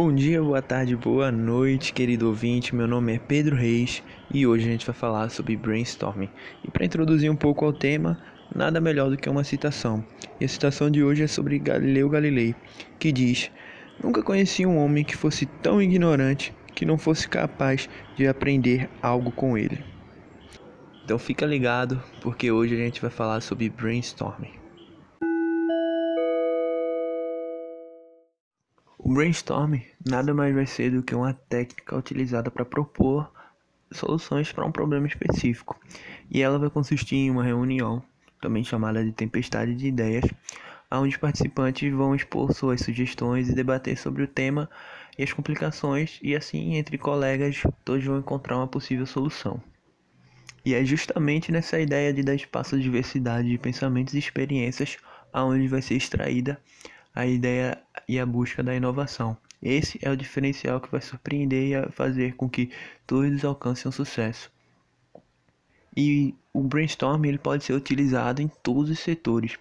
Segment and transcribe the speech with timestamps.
[0.00, 2.72] Bom dia, boa tarde, boa noite, querido ouvinte.
[2.72, 4.00] Meu nome é Pedro Reis
[4.32, 6.28] e hoje a gente vai falar sobre brainstorming.
[6.62, 8.16] E para introduzir um pouco ao tema,
[8.54, 10.04] nada melhor do que uma citação.
[10.40, 12.54] E a citação de hoje é sobre Galileu Galilei,
[12.96, 13.50] que diz:
[14.00, 19.32] Nunca conheci um homem que fosse tão ignorante que não fosse capaz de aprender algo
[19.32, 19.84] com ele.
[21.04, 24.67] Então fica ligado, porque hoje a gente vai falar sobre brainstorming.
[29.08, 33.32] O brainstorming nada mais vai ser do que uma técnica utilizada para propor
[33.90, 35.80] soluções para um problema específico,
[36.30, 38.02] e ela vai consistir em uma reunião,
[38.38, 40.26] também chamada de tempestade de ideias,
[40.92, 44.68] onde os participantes vão expor suas sugestões e debater sobre o tema
[45.16, 49.58] e as complicações, e assim, entre colegas, todos vão encontrar uma possível solução.
[50.66, 54.98] E é justamente nessa ideia de dar espaço à diversidade de pensamentos e experiências
[55.32, 56.60] aonde vai ser extraída
[57.18, 59.36] a ideia e a busca da inovação.
[59.62, 62.70] Esse é o diferencial que vai surpreender e fazer com que
[63.06, 64.50] todos alcancem um sucesso.
[65.96, 69.58] E o brainstorm ele pode ser utilizado em todos os setores,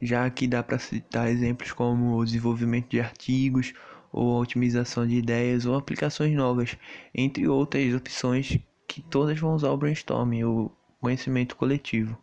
[0.00, 3.72] já que dá para citar exemplos como o desenvolvimento de artigos,
[4.12, 6.76] ou a otimização de ideias ou aplicações novas,
[7.14, 12.16] entre outras opções que todas vão usar o brainstorming, o conhecimento coletivo.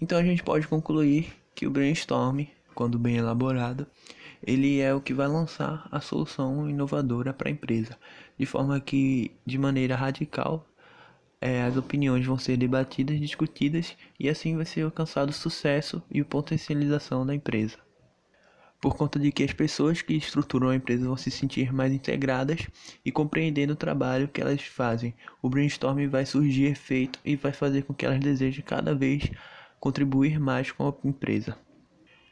[0.00, 3.86] Então a gente pode concluir que o brainstorm, quando bem elaborado,
[4.46, 7.96] ele é o que vai lançar a solução inovadora para a empresa,
[8.38, 10.66] de forma que, de maneira radical,
[11.40, 16.20] é, as opiniões vão ser debatidas, discutidas e assim vai ser alcançado o sucesso e
[16.20, 17.78] a potencialização da empresa.
[18.80, 22.66] Por conta de que as pessoas que estruturam a empresa vão se sentir mais integradas
[23.04, 27.82] e compreendendo o trabalho que elas fazem, o brainstorm vai surgir efeito e vai fazer
[27.84, 29.30] com que elas desejem cada vez
[29.84, 31.58] contribuir mais com a empresa.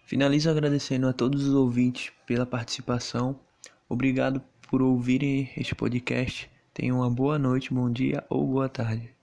[0.07, 3.39] Finalizo agradecendo a todos os ouvintes pela participação.
[3.87, 6.51] Obrigado por ouvirem este podcast.
[6.73, 9.22] Tenham uma boa noite, bom dia ou boa tarde.